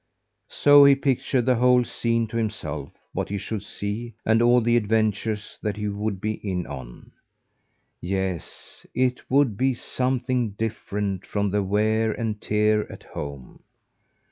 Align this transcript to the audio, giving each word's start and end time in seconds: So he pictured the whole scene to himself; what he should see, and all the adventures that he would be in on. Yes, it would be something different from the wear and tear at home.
So 0.49 0.83
he 0.83 0.95
pictured 0.95 1.45
the 1.45 1.57
whole 1.57 1.83
scene 1.83 2.25
to 2.29 2.37
himself; 2.37 2.89
what 3.13 3.29
he 3.29 3.37
should 3.37 3.61
see, 3.61 4.15
and 4.25 4.41
all 4.41 4.59
the 4.59 4.75
adventures 4.75 5.59
that 5.61 5.77
he 5.77 5.87
would 5.89 6.19
be 6.19 6.31
in 6.41 6.65
on. 6.65 7.11
Yes, 8.01 8.83
it 8.95 9.21
would 9.29 9.57
be 9.57 9.75
something 9.75 10.53
different 10.53 11.23
from 11.27 11.51
the 11.51 11.61
wear 11.61 12.13
and 12.13 12.41
tear 12.41 12.91
at 12.91 13.03
home. 13.03 13.61